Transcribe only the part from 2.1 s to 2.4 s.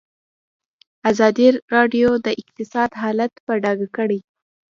د